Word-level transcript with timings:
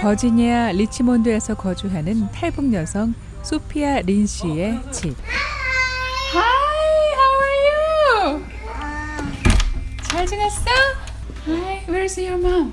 버지니아 0.00 0.72
리치몬드에서 0.72 1.54
거주하는 1.54 2.30
탈북 2.32 2.72
여성 2.72 3.14
소피아 3.42 4.00
린 4.00 4.26
씨의 4.26 4.80
집. 4.90 5.14
Hi, 6.34 6.42
how 7.14 7.32
are 7.42 7.58
you? 7.68 8.44
잘 10.02 10.26
지냈어? 10.26 10.64
Hi, 11.46 11.84
where's 11.86 12.18
your 12.18 12.40
mom? 12.44 12.72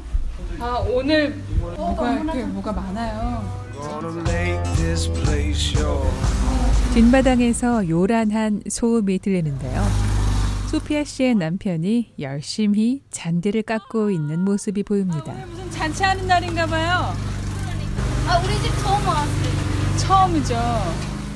아 0.60 0.78
오늘 0.90 1.36
뭐가 1.76 2.14
이렇게 2.14 2.44
뭐가 2.46 2.72
많아요. 2.72 3.64
Gonna 3.74 4.22
make 4.22 4.64
this 4.76 5.12
place 5.12 5.76
yours. 5.80 6.94
뒷마당에서 6.94 7.90
요란한 7.90 8.62
소음이 8.70 9.20
들리는데요. 9.20 9.83
소피아 10.74 11.04
씨의 11.04 11.36
남편이 11.36 12.16
열심히 12.18 13.04
잔디를 13.12 13.62
깎고 13.62 14.10
있는 14.10 14.44
모습이 14.44 14.82
보입니다. 14.82 15.32
오늘 15.32 15.46
무슨 15.46 15.70
잔치하는 15.70 16.26
날인가 16.26 16.66
봐요. 16.66 17.14
아 18.28 18.40
우리 18.44 18.56
집 18.56 18.72
처음 18.82 19.08
왔어요. 19.08 19.98
처음이죠. 20.00 20.56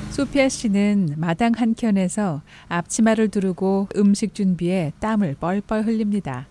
소피아 0.09 0.49
씨는 0.49 1.13
마당 1.17 1.51
한켠에서 1.55 2.41
앞치마를 2.67 3.27
두르고 3.27 3.89
음식 3.95 4.33
준비에 4.33 4.91
땀을 4.99 5.35
뻘뻘 5.39 5.85
흘립니다. 5.85 6.47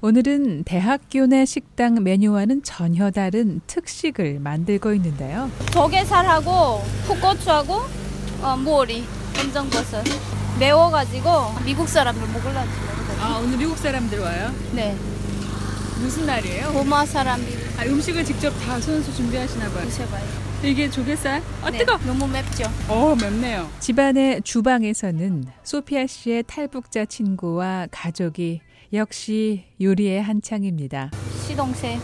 오늘은 0.00 0.62
대학교 0.62 1.26
내 1.26 1.44
식당 1.44 2.00
메뉴와는 2.04 2.62
전혀 2.62 3.10
다른 3.10 3.60
특식을 3.66 4.38
만들고 4.38 4.94
있는데요. 4.94 5.50
조개살하고 5.72 6.80
풋고추하고 7.08 7.74
어, 8.40 8.56
모리, 8.56 9.02
검정버섯 9.34 10.39
매워가지고 10.60 11.30
미국 11.64 11.88
사람들 11.88 12.28
먹으려고 12.28 12.68
아 13.18 13.40
오늘 13.42 13.56
미국 13.56 13.78
사람들 13.78 14.20
와요? 14.20 14.52
네, 14.72 14.94
무슨 16.00 16.26
날이에요? 16.26 16.72
고마 16.74 17.06
사람들이 17.06 17.56
아, 17.78 17.84
음식을 17.84 18.22
직접 18.26 18.50
다 18.60 18.78
손수 18.78 19.14
준비하시나 19.16 19.70
봐요. 19.70 19.84
드셔봐요. 19.86 20.22
이게 20.62 20.90
조개살? 20.90 21.42
아 21.62 21.70
네, 21.70 21.78
뜨거. 21.78 21.96
너무 22.04 22.26
맵죠? 22.28 22.64
어 22.88 23.16
맵네요. 23.18 23.70
집안의 23.80 24.42
주방에서는 24.42 25.46
소피아 25.64 26.06
씨의 26.06 26.44
탈북자 26.46 27.06
친구와 27.06 27.86
가족이 27.90 28.60
역시 28.92 29.64
요리에 29.80 30.20
한창입니다. 30.20 31.10
시동생 31.46 31.98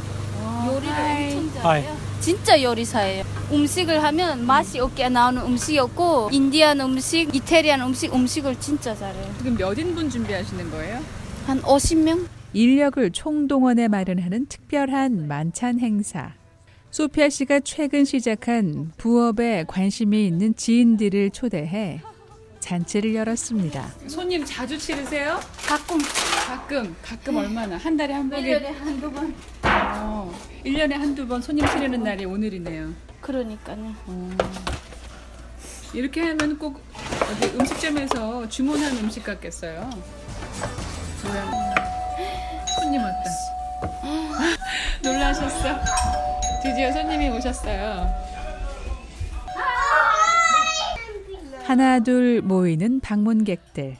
요리를. 0.67 0.89
엄청 0.89 1.62
잘해요. 1.62 1.97
진짜 2.20 2.61
요리사예요. 2.61 3.25
음식을 3.53 4.03
하면 4.03 4.47
맛이 4.47 4.78
없게 4.81 5.09
나오는 5.09 5.42
음식이 5.42 5.78
없고 5.78 6.31
인디안 6.33 6.81
음식, 6.81 7.34
이태리안 7.34 7.81
음식, 7.83 8.12
음식을 8.12 8.59
진짜 8.59 8.95
잘해요. 8.95 9.34
지금 9.39 9.56
몇 9.56 9.78
인분 9.78 10.11
준비하시는 10.11 10.70
거예요? 10.70 11.00
한 11.47 11.61
50명? 11.62 12.27
인력을 12.53 13.11
총동원해 13.12 13.89
마련하는 13.89 14.47
특별한 14.47 15.28
만찬 15.28 15.78
행사. 15.78 16.33
소피아 16.91 17.28
씨가 17.28 17.61
최근 17.61 18.05
시작한 18.05 18.91
부업에 18.97 19.64
관심이 19.69 20.27
있는 20.27 20.56
지인들을 20.56 21.31
초대해 21.31 22.00
잔치를 22.61 23.14
열었습니다. 23.14 23.92
손님 24.09 24.44
자주 24.44 24.78
치르세요? 24.78 25.39
가끔 25.67 25.98
가끔 26.48 26.97
가끔 27.03 27.37
얼마나 27.37 27.77
한 27.77 27.97
달에 27.97 28.14
한 28.14 28.28
번에 28.28 28.59
1년에 28.59 28.64
한두 28.78 29.12
번. 29.12 29.34
어, 29.89 30.33
1년에 30.65 30.92
한두 30.92 31.27
번 31.27 31.41
손님 31.41 31.67
치르는 31.67 32.03
날이 32.03 32.25
오늘이네요. 32.25 32.92
그러니까요. 33.20 33.95
어. 34.06 34.31
이렇게 35.95 36.20
하면 36.20 36.59
꼭 36.59 36.83
어디 37.31 37.56
음식점에서 37.56 38.48
주문한 38.48 38.97
음식 38.98 39.25
같겠어요. 39.25 39.89
뭐야? 41.25 41.51
손님 42.78 43.01
왔다. 43.03 43.31
놀라셨어? 45.03 45.81
드디어 46.62 46.93
손님이 46.93 47.28
오셨어요. 47.31 48.27
하나 51.65 51.99
둘 52.00 52.43
모이는 52.43 53.00
방문객들. 53.00 53.97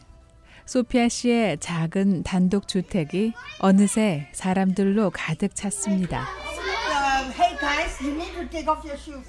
소피아 0.67 1.09
씨의 1.09 1.59
작은 1.59 2.25
단독 2.25 2.67
주택이 2.67 3.33
어느새 3.61 4.29
사람들로 4.33 5.11
가득 5.11 5.55
찼습니다. 5.55 6.27
Hey 7.39 7.57
guys, 7.61 8.03
you 8.03 8.13
need 8.15 8.33
to 8.35 8.49
take 8.51 8.69
off 8.69 8.85
your 8.85 8.99
shoes. 8.99 9.29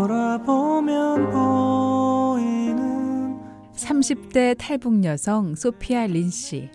뒤돌아보면 0.00 1.30
보이는 2.38 3.38
30대 3.74 4.56
탈북 4.58 5.04
여성 5.04 5.54
소피아 5.54 6.06
린 6.06 6.30
씨. 6.30 6.70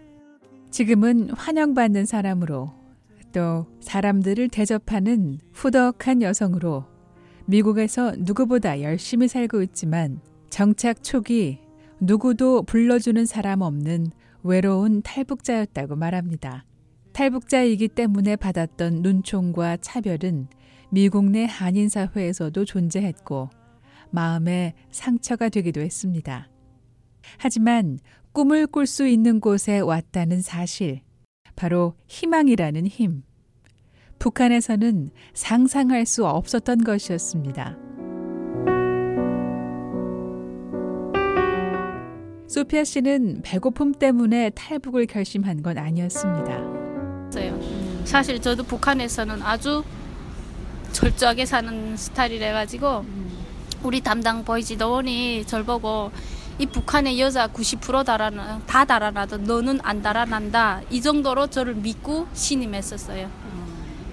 지금은 0.70 1.32
환영받는 1.32 2.06
사람으로 2.06 2.85
또 3.36 3.68
사람들을 3.82 4.48
대접하는 4.48 5.40
후덕한 5.52 6.22
여성으로 6.22 6.86
미국에서 7.48 8.14
누구보다 8.18 8.82
열심히 8.82 9.28
살고 9.28 9.62
있지만 9.64 10.22
정착 10.50 11.04
초기 11.04 11.60
누구도 12.00 12.64
불러주는 12.64 13.26
사람 13.26 13.60
없는 13.60 14.12
외로운 14.42 15.02
탈북자였다고 15.02 15.98
말합니다. 15.98 16.64
탈북자이기 17.12 17.90
때문에 17.90 18.38
받았던 18.38 19.02
눈총과 19.02 19.78
차별은 19.82 20.48
미국 20.90 21.30
내 21.30 21.44
한인 21.44 21.90
사회에서도 21.90 22.64
존재했고 22.64 23.50
마음에 24.12 24.76
상처가 24.92 25.50
되기도 25.50 25.82
했습니다. 25.82 26.48
하지만 27.38 28.00
꿈을 28.32 28.66
꿀 28.66 28.88
수 28.88 29.06
있는 29.06 29.42
곳에 29.42 29.80
왔다는 29.80 30.42
사실, 30.42 31.02
바로 31.56 31.96
희망이라는 32.08 32.88
힘. 32.88 33.24
북한에서는 34.20 35.12
상상할 35.34 36.06
수 36.06 36.26
없었던 36.26 36.84
것이었습니다. 36.84 37.78
소피아 42.48 42.84
씨는 42.84 43.42
배고픔 43.44 43.92
때문에 43.92 44.52
탈북을 44.52 45.08
결심한 45.08 45.62
건 45.62 45.78
아니었습니다. 45.78 46.76
사실 48.06 48.40
저도 48.40 48.64
북한에서는 48.64 49.42
아주 49.42 49.84
철저하게 50.94 51.46
사는 51.46 51.98
스타일이라 51.98 52.54
가지고 52.54 53.04
우리 53.84 54.00
담당 54.00 54.46
보이지도원이 54.46 55.46
절 55.46 55.66
보고 55.66 56.12
이 56.58 56.66
북한의 56.66 57.20
여자 57.20 57.48
90% 57.48 58.06
달아나 58.06 58.62
다 58.66 58.86
달아나도 58.86 59.38
너는 59.40 59.80
안 59.84 60.02
달아난다. 60.02 60.82
이 60.90 61.02
정도로 61.02 61.48
저를 61.48 61.76
믿고 61.76 62.28
신임했었어요. 62.34 63.30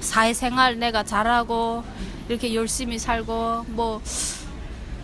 사회생활 0.01 0.79
내가 0.79 1.05
잘하고 1.05 1.85
이렇게 2.29 2.53
열심히 2.55 2.99
살고 2.99 3.67
뭐 3.69 4.03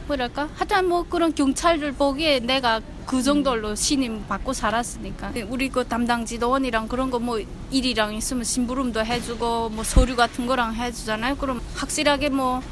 뭐랄까? 0.08 0.48
하여튼 0.56 0.88
뭐 0.88 1.04
그런 1.08 1.34
경찰들 1.34 1.92
보기에 1.92 2.40
내가 2.40 2.80
그 3.06 3.22
정도로 3.22 3.74
신임 3.74 4.26
받고 4.26 4.52
살았으니까. 4.52 5.32
우리 5.48 5.68
그 5.68 5.86
담당 5.86 6.26
지도원이랑 6.26 6.88
그런 6.88 7.10
거 7.10 7.18
뭐 7.18 7.38
일이랑 7.70 8.14
있으면 8.14 8.44
심부름도 8.44 9.04
해주고 9.04 9.68
뭐 9.68 9.84
서류 9.84 10.16
같은 10.16 10.46
거랑 10.46 10.74
해주잖아요. 10.74 11.36
그럼 11.36 11.60
확실하게 11.74 12.30
뭐 12.30 12.62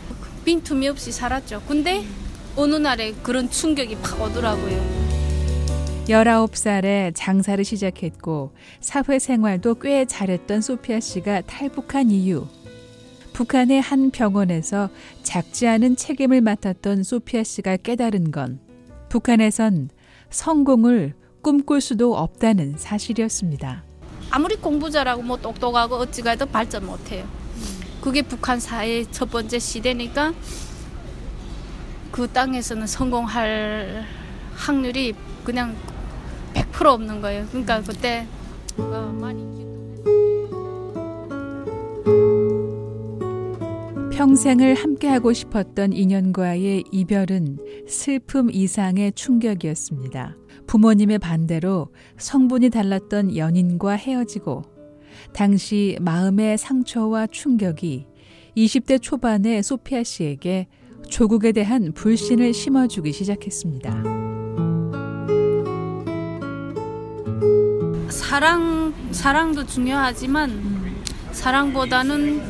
빈틈이 0.44 0.88
없이 0.88 1.12
살았죠. 1.12 1.62
근데 1.69 2.05
어느 2.56 2.75
날에 2.77 3.12
그런 3.22 3.50
충격이 3.50 3.97
팍 3.97 4.21
오더라고요 4.21 5.06
19살에 6.09 7.12
장사를 7.15 7.62
시작했고 7.65 8.53
사회생활도 8.81 9.75
꽤 9.81 10.05
잘했던 10.05 10.61
소피아 10.61 11.00
씨가 11.00 11.41
탈북한 11.43 12.12
이유. 12.12 12.47
북한의 13.32 13.81
한 13.81 14.12
병원에서 14.12 14.88
작지 15.25 15.67
않은 15.67 15.97
책임을 15.97 16.43
맡았던 16.43 17.03
소피아 17.03 17.43
씨가 17.43 17.79
깨달은 17.79 18.31
건 18.31 18.61
북한에선 19.09 19.91
성공을 20.31 21.14
꿈꿀 21.43 21.81
수도 21.81 22.17
없다는 22.17 22.76
사실이었습니다. 22.79 23.82
아무리 24.31 24.56
공부 24.56 24.91
잘하고 24.91 25.23
뭐 25.23 25.37
똑똑하고 25.37 25.97
어찌가 25.97 26.31
해도 26.31 26.47
발전 26.47 26.87
못해요 26.87 27.26
그게 28.00 28.23
북한 28.23 28.61
사회의 28.61 29.06
첫 29.11 29.31
번째 29.31 29.59
시대니까 29.59 30.35
그 32.16 32.26
땅에서는 32.32 32.86
성공할 32.86 34.02
확률이 34.54 35.12
그냥 35.44 35.76
100% 36.54 36.86
없는 36.86 37.20
거예요. 37.20 37.44
그러니까 37.48 37.82
그때 37.82 38.26
어, 38.78 39.14
많이 39.20 39.44
평생을 44.16 44.76
함께하고 44.76 45.34
싶었던 45.34 45.92
인연과의 45.92 46.84
이별은 46.90 47.58
슬픔 47.86 48.50
이상의 48.50 49.12
충격이었습니다. 49.12 50.36
부모님의 50.66 51.18
반대로 51.18 51.92
성분이 52.16 52.70
달랐던 52.70 53.36
연인과 53.36 53.92
헤어지고 53.92 54.62
당시 55.34 55.98
마음의 56.00 56.56
상처와 56.56 57.26
충격이 57.26 58.06
20대 58.56 59.02
초반의 59.02 59.62
소피아 59.62 60.02
씨에게 60.02 60.66
조국에 61.08 61.52
대한 61.52 61.93
불신을 61.93 62.52
심어주기 62.52 63.12
시작했습니다. 63.12 63.90
사랑 68.10 68.94
사랑도 69.12 69.66
중요하지만 69.66 70.94
사랑보다는 71.32 72.43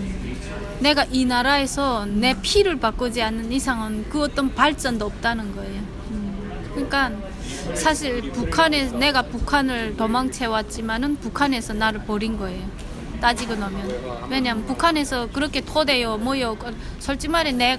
내가 0.80 1.04
이 1.10 1.24
나라에서 1.24 2.06
내 2.06 2.34
피를 2.40 2.78
바꾸지 2.78 3.22
않는 3.22 3.52
이상은 3.52 4.04
그 4.10 4.22
어떤 4.22 4.54
발전도 4.54 5.04
없다는 5.04 5.54
거예요. 5.54 5.82
그러니까 6.74 7.12
사실 7.74 8.30
북한에 8.32 8.90
내가 8.92 9.22
북한을 9.22 9.96
도망쳐 9.96 10.50
왔지만은 10.50 11.16
북한에서 11.16 11.72
나를 11.72 12.04
버린 12.04 12.36
거예요. 12.36 12.66
따지고 13.20 13.54
나면 13.54 14.28
왜냐면 14.30 14.66
북한에서 14.66 15.28
그렇게 15.32 15.62
토대요 15.62 16.18
뭐요 16.18 16.54
그 16.56 16.74
솔직히 16.98 17.30
말해 17.30 17.52
내 17.52 17.76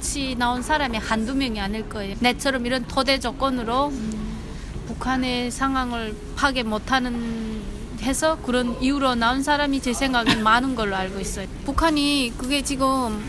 같이 0.00 0.34
나온 0.34 0.62
사람이 0.62 0.96
한두 0.96 1.34
명이 1.34 1.60
아닐 1.60 1.86
거예요. 1.86 2.16
내처럼 2.20 2.64
이런 2.64 2.86
토대 2.86 3.20
조건으로 3.20 3.92
북한의 4.86 5.50
상황을 5.50 6.16
파괴 6.36 6.62
못하는 6.62 7.60
해서 8.00 8.38
그런 8.40 8.80
이유로 8.82 9.14
나온 9.16 9.42
사람이 9.42 9.82
제 9.82 9.92
생각엔 9.92 10.40
많은 10.42 10.74
걸로 10.74 10.96
알고 10.96 11.20
있어요. 11.20 11.46
북한이 11.66 12.32
그게 12.38 12.62
지금 12.62 13.22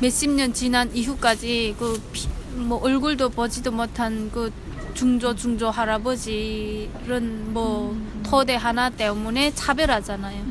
몇십 0.00 0.30
년 0.30 0.52
지난 0.52 0.94
이후까지 0.94 1.76
그 1.78 2.00
뭐 2.54 2.78
얼굴도 2.82 3.30
보지도 3.30 3.72
못한 3.72 4.30
그 4.30 4.52
중조 4.92 5.34
중조 5.34 5.70
할아버지는 5.70 7.52
뭐 7.54 7.96
토대 8.22 8.56
하나 8.56 8.90
때문에 8.90 9.54
차별하잖아요. 9.54 10.44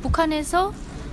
북한에서 0.00 0.72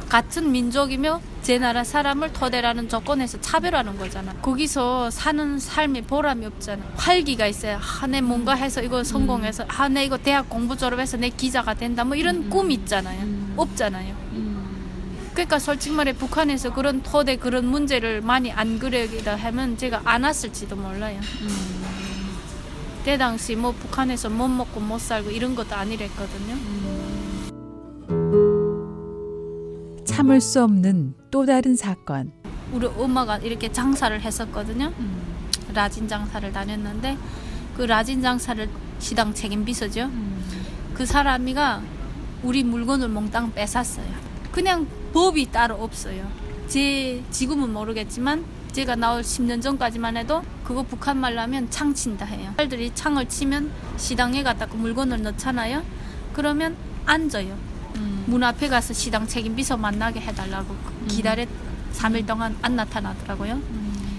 같은 0.09 0.51
민족이며 0.51 1.21
제 1.41 1.57
나라 1.57 1.83
사람을 1.83 2.33
토대라는 2.33 2.88
조건에서 2.88 3.41
차별하는 3.41 3.97
거잖아. 3.97 4.33
거기서 4.41 5.09
사는 5.09 5.57
삶에 5.57 6.01
보람이 6.01 6.45
없잖아. 6.45 6.83
활기가 6.95 7.47
있어요. 7.47 7.79
아, 8.01 8.07
내 8.07 8.21
뭔가 8.21 8.53
해서 8.53 8.81
이거 8.81 9.03
성공해서, 9.03 9.65
아, 9.67 9.88
내 9.88 10.05
이거 10.05 10.17
대학 10.17 10.49
공부 10.49 10.77
졸업해서 10.77 11.17
내 11.17 11.29
기자가 11.29 11.73
된다. 11.73 12.03
뭐 12.03 12.15
이런 12.15 12.49
꿈 12.49 12.69
있잖아요. 12.69 13.27
없잖아요. 13.57 14.15
그러니까 15.33 15.59
솔직히 15.59 15.95
말해 15.95 16.13
북한에서 16.13 16.73
그런 16.73 17.01
토대 17.01 17.38
그런 17.38 17.65
문제를 17.65 18.21
많이 18.21 18.51
안 18.51 18.77
그려기다 18.77 19.35
하면 19.35 19.77
제가 19.77 20.01
안 20.03 20.23
왔을지도 20.23 20.75
몰라요. 20.75 21.19
그때 22.99 23.17
당시 23.17 23.55
뭐 23.55 23.71
북한에서 23.71 24.29
못 24.29 24.47
먹고 24.47 24.79
못 24.79 24.99
살고 24.99 25.31
이런 25.31 25.55
것도 25.55 25.73
아니랬거든요. 25.73 26.55
참을 30.21 30.39
수 30.39 30.63
없는 30.63 31.15
또 31.31 31.47
다른 31.47 31.75
사건. 31.75 32.31
우리 32.71 32.85
엄마가 32.85 33.38
이렇게 33.39 33.71
장사를 33.71 34.21
했었거든요. 34.21 34.94
라진 35.73 36.07
장사를 36.07 36.51
다녔는데 36.53 37.18
그 37.75 37.81
라진 37.81 38.21
장사를 38.21 38.69
시당 39.00 39.33
책임 39.33 39.65
비서죠. 39.65 40.12
그 40.94 41.07
사람이가 41.07 41.81
우리 42.44 42.63
물건을 42.63 43.09
몽땅 43.09 43.53
뺏었어요. 43.53 44.06
그냥 44.51 44.85
법이 45.12 45.51
따로 45.51 45.81
없어요. 45.81 46.29
제 46.68 47.23
지금은 47.31 47.73
모르겠지만 47.73 48.45
제가 48.73 48.95
나올 48.95 49.23
10년 49.23 49.59
전까지만 49.59 50.18
해도 50.18 50.44
그거 50.63 50.83
북한 50.83 51.18
말로 51.18 51.41
하면 51.41 51.68
창 51.71 51.95
친다 51.95 52.27
해요. 52.27 52.53
딸들이 52.57 52.91
창을 52.94 53.27
치면 53.27 53.71
시당에 53.97 54.44
갖다 54.44 54.68
그 54.68 54.75
물건을 54.75 55.23
넣잖아요. 55.23 55.81
그러면 56.33 56.77
앉아요. 57.07 57.70
문 58.31 58.44
앞에 58.44 58.69
가서 58.69 58.94
시당 58.94 59.28
책임 59.28 59.57
비서 59.57 59.75
만나게 59.75 60.22
해달라고 60.22 60.74
기다려 61.10 61.45
3일 61.92 62.25
동안 62.25 62.56
안 62.62 62.78
나타나더라고요. 62.78 63.60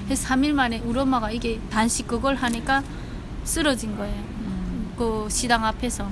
그래서 0.05 0.29
3일 0.29 0.53
만에 0.53 0.83
우리 0.85 0.99
엄마가 0.99 1.31
이게 1.31 1.59
단식 1.71 2.07
그걸 2.07 2.35
하니까 2.35 2.85
쓰러진 3.45 3.97
거예요. 3.97 4.23
그 4.99 5.27
시당 5.31 5.65
앞에서 5.65 6.07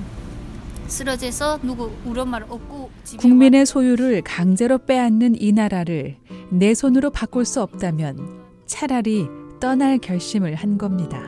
쓰러져서 0.87 1.59
누구 1.61 1.91
우리 2.03 2.19
엄마를 2.19 2.47
업고 2.49 2.89
국민의 3.17 3.67
소유를 3.67 4.23
강제로 4.23 4.79
빼앗는 4.79 5.39
이 5.39 5.51
나라를 5.51 6.17
내 6.49 6.73
손으로 6.73 7.11
바꿀 7.11 7.45
수 7.45 7.61
없다면 7.61 8.41
차라리 8.65 9.27
떠날 9.59 9.99
결심을 9.99 10.55
한 10.55 10.79
겁니다. 10.79 11.21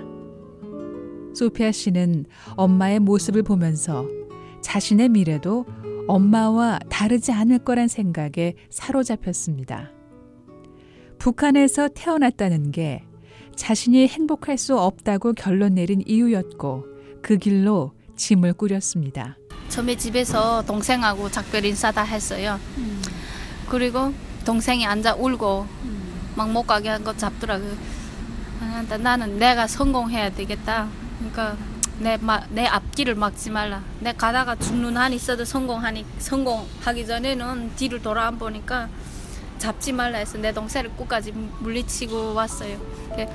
소피아 1.35 1.71
씨는 1.71 2.25
엄마의 2.55 2.99
모습을 2.99 3.43
보면서 3.43 4.07
자신의 4.61 5.09
미래도 5.09 5.65
엄마와 6.07 6.79
다르지 6.89 7.31
않을 7.31 7.59
거란 7.59 7.87
생각에 7.87 8.55
사로잡혔습니다. 8.69 9.91
북한에서 11.19 11.87
태어났다는 11.93 12.71
게 12.71 13.03
자신이 13.55 14.07
행복할 14.07 14.57
수 14.57 14.77
없다고 14.77 15.33
결론 15.33 15.75
내린 15.75 16.01
이유였고 16.05 16.85
그 17.21 17.37
길로 17.37 17.93
짐을 18.15 18.53
꾸렸습니다. 18.53 19.37
처음에 19.69 19.95
집에서 19.95 20.61
동생하고 20.65 21.29
작별 21.31 21.63
인사 21.65 21.91
다 21.91 22.03
했어요. 22.03 22.59
그리고 23.69 24.13
동생이 24.45 24.85
앉아 24.85 25.15
울고 25.15 25.65
막못 26.35 26.67
가게 26.67 26.89
한 26.89 27.03
거 27.03 27.15
잡더라고요. 27.15 27.71
아, 28.59 28.83
나- 28.89 28.97
나는 28.97 29.37
내가 29.39 29.67
성공해야 29.67 30.31
되겠다. 30.31 30.89
그러니까 31.19 31.55
내, 31.99 32.17
마, 32.17 32.45
내 32.49 32.65
앞길을 32.65 33.15
막지 33.15 33.49
말라. 33.49 33.83
내 33.99 34.13
가다가 34.13 34.55
죽는 34.55 34.97
한 34.97 35.13
있어도 35.13 35.45
성공하니 35.45 36.05
성공하기 36.19 37.05
전에는 37.05 37.75
뒤를 37.75 38.01
돌아 38.01 38.27
안 38.27 38.39
보니까 38.39 38.89
잡지 39.57 39.93
말라 39.93 40.17
해서 40.17 40.37
내 40.37 40.51
동생을 40.51 40.91
끝까지 40.95 41.31
물리치고 41.31 42.33
왔어요. 42.33 42.77
예. 43.17 43.29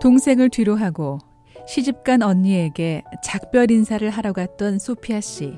동생을 0.00 0.50
뒤로 0.50 0.76
하고 0.76 1.18
시집간 1.66 2.22
언니에게 2.22 3.02
작별 3.24 3.70
인사를 3.70 4.08
하러 4.10 4.32
갔던 4.32 4.78
소피아 4.78 5.20
씨. 5.20 5.56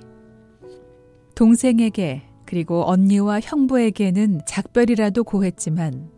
동생에게 1.34 2.22
그리고 2.46 2.88
언니와 2.88 3.40
형부에게는 3.40 4.40
작별이라도 4.46 5.24
고했지만 5.24 6.10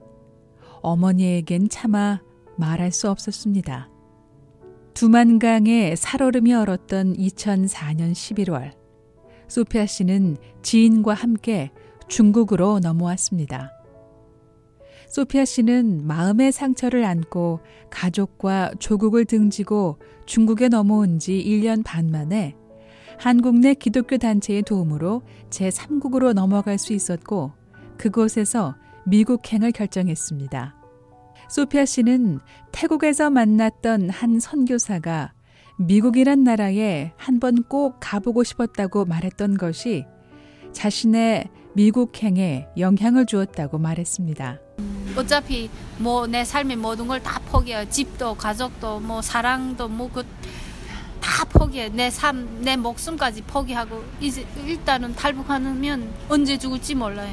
어머니에겐 0.83 1.69
차마 1.69 2.21
말할 2.61 2.93
수 2.93 3.11
없었습니다. 3.11 3.91
두만강에 4.95 5.97
살얼음이 5.97 6.55
얼었던 6.55 7.15
2004년 7.15 8.13
11월, 8.13 8.73
소피아 9.49 9.87
씨는 9.87 10.37
지인과 10.63 11.15
함께 11.15 11.73
중국으로 12.07 12.79
넘어왔습니다. 12.81 13.73
소피아 15.09 15.45
씨는 15.45 16.07
마음의 16.07 16.53
상처를 16.53 17.05
안고 17.05 17.61
가족과 17.91 18.73
조국을 18.79 19.25
등지고 19.25 19.99
중국에 20.27 20.69
넘어온 20.69 21.19
지 21.19 21.33
1년 21.45 21.83
반 21.85 22.11
만에 22.11 22.55
한국 23.19 23.59
내 23.59 23.75
기독교 23.75 24.19
단체의 24.19 24.63
도움으로 24.63 25.23
제3국으로 25.51 26.33
넘어갈 26.33 26.79
수 26.79 26.93
있었고 26.93 27.53
그곳에서 27.99 28.77
미국행을 29.05 29.73
결정했습니다. 29.73 30.80
소피아 31.51 31.85
씨는 31.85 32.41
태국에서 32.73 33.31
만났던 33.31 34.11
한 34.11 34.39
선교사가 34.41 35.33
미국이란 35.79 36.45
나라에 36.45 37.13
한 37.17 37.41
번 37.41 37.63
꼭 37.65 37.97
가보고 38.01 38.45
싶었다고 38.45 39.07
말했던 39.07 39.57
것이 39.57 40.05
자신의 40.73 41.49
미국행에 41.75 42.67
영향을 42.79 43.27
주었다고 43.27 43.79
말했습니다. 43.79 44.59
어차피 45.17 45.69
뭐 45.99 46.27
내 46.27 46.45
삶의 46.45 46.77
모든 46.77 47.07
걸 47.09 47.21
다 47.23 47.41
포기해 47.47 47.89
집도 47.89 48.35
가족도 48.35 49.01
뭐 49.01 49.21
사랑도 49.23 49.89
뭐 49.89 50.09
그 50.09 50.25
다 51.21 51.45
포기해 51.47 51.89
내 51.91 52.11
삶 52.11 52.47
내 52.63 52.77
목숨까지 52.77 53.43
포기하고 53.43 54.03
이제 54.21 54.45
일단은 54.67 55.15
탈북하면 55.15 56.13
언제 56.29 56.57
죽을지 56.59 56.95
몰라요. 56.95 57.33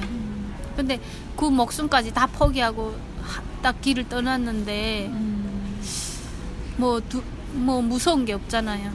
근데 0.76 1.00
그 1.36 1.46
목숨까지 1.46 2.14
다 2.14 2.28
포기하고 2.28 2.90
하- 2.92 3.17
딱 3.62 3.82
길을 3.82 4.08
떠났는데 4.10 5.12
뭐 6.78 7.00
두, 7.02 7.22
뭐 7.54 7.82
무서운 7.82 8.26
게 8.26 8.34
없잖아요. 8.34 8.92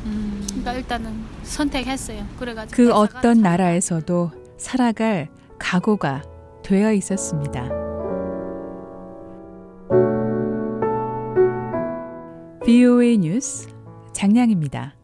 그러니까 0.46 0.72
일단은 0.74 1.24
선택했어요. 1.42 2.24
그래가지고 2.38 2.76
그 2.76 2.92
어떤 2.92 3.34
참- 3.36 3.42
나라에서도 3.42 4.30
살아갈 4.58 5.28
각오가 5.58 6.22
되어 6.62 6.92
있었습니다. 6.92 7.68
BOA 12.64 13.18
뉴스 13.18 13.68
장량입니다. 14.12 14.94